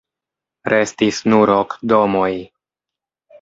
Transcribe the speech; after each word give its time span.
Restis 0.73 1.19
nur 1.33 1.51
ok 1.57 1.77
domoj. 1.93 2.31